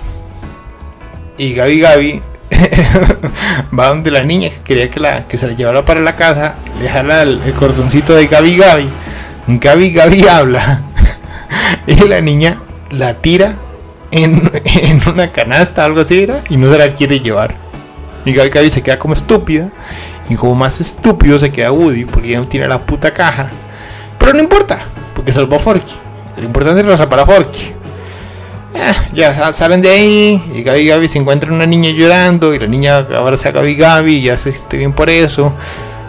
Y 1.38 1.54
Gaby 1.54 1.80
Gaby 1.80 2.22
va 3.78 3.88
donde 3.88 4.12
la 4.12 4.24
niña 4.24 4.50
que 4.50 4.60
quería 4.64 4.92
que, 4.92 5.00
la, 5.00 5.28
que 5.28 5.38
se 5.38 5.48
la 5.48 5.54
llevara 5.54 5.84
para 5.84 6.02
la 6.02 6.16
casa, 6.16 6.56
le 6.80 6.90
jala 6.90 7.24
el, 7.24 7.42
el 7.44 7.54
cordoncito 7.54 8.14
de 8.14 8.28
Gaby 8.28 8.58
Gaby, 8.58 8.90
Gaby 9.48 9.92
Gaby 9.92 10.28
habla. 10.30 10.84
Y 11.88 11.96
la 12.08 12.22
niña 12.22 12.60
la 12.92 13.16
tira 13.16 13.56
en, 14.12 14.52
en 14.66 15.02
una 15.10 15.32
canasta 15.32 15.86
algo 15.86 16.02
así 16.02 16.22
era, 16.22 16.44
y 16.50 16.58
no 16.58 16.72
se 16.72 16.78
la 16.78 16.94
quiere 16.94 17.20
llevar. 17.20 17.56
Y 18.26 18.34
Gaby 18.34 18.50
Gaby 18.50 18.70
se 18.70 18.84
queda 18.84 19.00
como 19.00 19.14
estúpida. 19.14 19.70
Y 20.30 20.36
como 20.36 20.56
más 20.56 20.80
estúpido 20.80 21.38
se 21.40 21.52
queda 21.52 21.72
Woody 21.72 22.06
porque 22.06 22.30
ya 22.30 22.40
no 22.40 22.48
tiene 22.48 22.68
la 22.68 22.80
puta 22.86 23.14
caja. 23.14 23.52
Pero 24.22 24.34
no 24.34 24.40
importa, 24.40 24.80
porque 25.14 25.32
salvó 25.34 25.56
a 25.58 25.60
Forky. 25.60 25.96
Lo 26.38 26.44
importante 26.44 26.80
es 26.80 26.88
rozar 26.88 27.10
para 27.10 27.26
Forky. 27.26 27.74
Eh, 28.74 28.94
ya 29.14 29.34
sa- 29.36 29.52
salen 29.52 29.82
de 29.82 29.90
ahí 29.90 30.42
y 30.56 30.64
Gaby 30.64 30.86
Gaby 30.88 31.08
se 31.10 31.18
encuentra 31.20 31.52
una 31.52 31.66
niña 31.66 31.90
llorando 31.90 32.54
y 32.54 32.60
la 32.60 32.68
niña 32.68 32.98
abraza 32.98 33.50
a 33.50 33.52
Gaby 33.52 33.76
Gaby 33.76 34.14
y 34.16 34.22
ya 34.22 34.38
se 34.38 34.52
siente 34.54 34.78
bien 34.78 34.94
por 34.94 35.10
eso. 35.10 35.52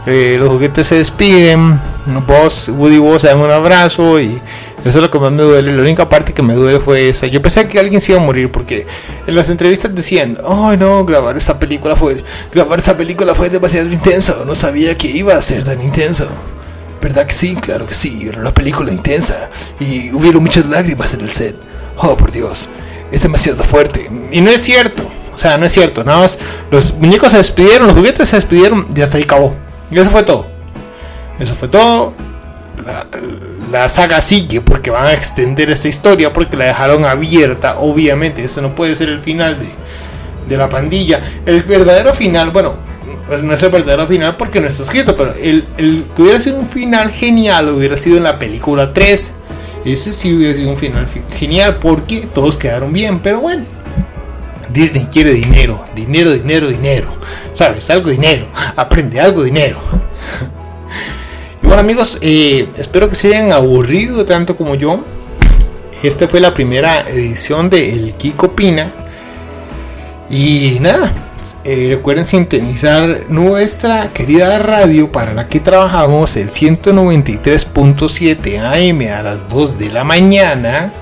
Eh, 0.07 0.37
los 0.39 0.49
juguetes 0.49 0.87
se 0.87 0.97
despiden. 0.97 1.81
Vos, 2.27 2.69
Woody 2.69 2.97
y 2.97 2.99
vos 2.99 3.23
se 3.23 3.29
dan 3.29 3.39
un 3.39 3.51
abrazo 3.51 4.21
y 4.21 4.41
eso 4.85 4.89
es 4.89 4.97
lo 4.97 5.11
que 5.11 5.19
más 5.19 5.33
me 5.33 5.43
duele. 5.43 5.73
La 5.73 5.83
única 5.83 6.09
parte 6.09 6.33
que 6.33 6.43
me 6.43 6.55
duele 6.55 6.79
fue 6.81 7.09
esa. 7.09 7.27
Yo 7.29 7.41
pensé 7.43 7.67
que 7.69 7.79
alguien 7.81 8.01
se 8.01 8.13
iba 8.13 8.21
a 8.21 8.25
morir 8.25 8.51
porque 8.51 8.87
en 9.27 9.35
las 9.35 9.49
entrevistas 9.49 9.93
decían, 9.95 10.39
ay 10.49 10.77
no, 10.77 11.05
grabar 11.05 11.37
esta 11.37 11.59
película 11.59 11.95
fue, 11.97 12.23
grabar 12.53 12.79
esta 12.81 12.97
película 12.97 13.35
fue 13.35 13.49
demasiado 13.49 13.89
intenso. 13.93 14.45
No 14.45 14.55
sabía 14.55 14.97
que 14.99 15.09
iba 15.09 15.35
a 15.35 15.41
ser 15.41 15.65
tan 15.65 15.81
intenso. 15.83 16.29
¿Verdad 17.03 17.27
que 17.27 17.35
sí? 17.35 17.57
Claro 17.57 17.87
que 17.87 17.95
sí. 17.95 18.27
Era 18.29 18.41
una 18.41 18.55
película 18.55 18.93
intensa 18.93 19.51
y 19.81 20.13
hubieron 20.13 20.43
muchas 20.43 20.67
lágrimas 20.67 21.13
en 21.15 21.23
el 21.23 21.31
set. 21.31 21.57
Oh, 21.97 22.17
por 22.17 22.31
Dios, 22.31 22.69
es 23.11 23.23
demasiado 23.23 23.65
fuerte. 23.65 24.09
Y 24.31 24.41
no 24.41 24.51
es 24.51 24.63
cierto. 24.63 25.03
O 25.35 25.39
sea, 25.39 25.59
no 25.59 25.67
es 25.67 25.73
cierto. 25.73 26.05
Nada 26.05 26.21
más 26.21 26.39
los 26.71 26.95
muñecos 26.95 27.33
se 27.33 27.39
despidieron, 27.39 27.89
los 27.89 27.97
juguetes 27.97 28.29
se 28.29 28.37
despidieron 28.37 28.87
y 28.95 29.01
hasta 29.01 29.19
ahí 29.19 29.25
acabó. 29.25 29.55
Y 29.91 29.99
eso 29.99 30.11
fue 30.11 30.23
todo. 30.23 30.47
Eso 31.41 31.55
fue 31.55 31.69
todo. 31.69 32.15
La, 32.87 33.07
la 33.71 33.89
saga 33.89 34.21
sigue 34.21 34.61
porque 34.61 34.91
van 34.91 35.07
a 35.07 35.13
extender 35.13 35.71
esta 35.71 35.89
historia 35.89 36.33
porque 36.33 36.57
la 36.57 36.67
dejaron 36.67 37.05
abierta. 37.05 37.79
Obviamente, 37.79 38.45
este 38.45 38.63
no 38.63 38.77
puede 38.77 38.95
ser 38.95 39.09
el 39.09 39.21
final 39.21 39.59
de, 39.59 39.69
de 40.49 40.57
la 40.57 40.69
pandilla. 40.69 41.21
El 41.47 41.63
verdadero 41.63 42.15
final, 42.15 42.51
bueno, 42.51 42.77
pues 43.29 43.43
no 43.43 43.53
es 43.55 43.63
el 43.63 43.71
verdadero 43.71 44.07
final 44.07 44.37
porque 44.37 44.61
no 44.61 44.67
está 44.67 44.83
escrito, 44.83 45.17
pero 45.17 45.33
el, 45.41 45.65
el 45.79 46.05
que 46.15 46.23
hubiera 46.23 46.41
sido 46.41 46.57
un 46.59 46.67
final 46.67 47.11
genial 47.11 47.69
hubiera 47.71 47.97
sido 47.97 48.17
en 48.17 48.25
la 48.25 48.39
película 48.39 48.93
3. 48.93 49.33
Ese 49.85 50.13
sí 50.13 50.35
hubiera 50.37 50.55
sido 50.55 50.71
un 50.71 50.77
final 50.77 51.07
fi- 51.07 51.23
genial 51.37 51.79
porque 51.81 52.29
todos 52.33 52.57
quedaron 52.57 52.93
bien, 52.93 53.21
pero 53.21 53.41
bueno. 53.41 53.65
Disney 54.73 55.07
quiere 55.13 55.33
dinero, 55.35 55.85
dinero, 55.95 56.33
dinero, 56.33 56.69
dinero. 56.69 57.09
¿Sabes? 57.53 57.91
Algo 57.91 58.09
dinero. 58.11 58.47
Aprende 58.77 59.21
algo 59.21 59.43
dinero. 59.43 59.79
Y 61.63 61.67
bueno 61.67 61.81
amigos, 61.81 62.19
eh, 62.23 62.69
espero 62.77 63.09
que 63.09 63.15
se 63.15 63.29
hayan 63.29 63.53
aburrido 63.53 64.25
tanto 64.25 64.57
como 64.57 64.75
yo. 64.75 65.05
Esta 66.03 66.27
fue 66.27 66.41
la 66.41 66.53
primera 66.55 67.09
edición 67.09 67.69
de 67.71 67.93
El 67.93 68.15
Kiko 68.15 68.47
Opina. 68.47 68.91
Y 70.31 70.79
nada, 70.81 71.13
eh, 71.65 71.87
recuerden 71.89 72.27
sintonizar 72.27 73.27
nuestra 73.29 74.13
querida 74.13 74.59
radio 74.59 75.13
para 75.13 75.33
la 75.33 75.47
que 75.49 75.61
trabajamos, 75.61 76.37
el 76.37 76.51
193.7 76.51 78.59
AM 78.59 79.01
a 79.13 79.23
las 79.23 79.49
2 79.49 79.79
de 79.79 79.91
la 79.91 80.03
mañana. 80.05 80.93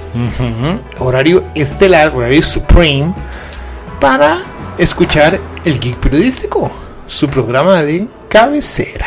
Horario 0.99 1.45
estelar, 1.55 2.13
horario 2.15 2.43
supreme, 2.43 3.15
para 4.01 4.39
escuchar 4.77 5.41
el 5.65 5.81
Geek 5.81 5.97
Periodístico, 5.99 6.71
su 7.07 7.29
programa 7.29 7.83
de 7.83 8.07
cabecera. 8.29 9.07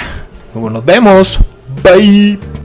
Nos 0.53 0.85
vemos. 0.85 1.39
Bye. 1.83 2.62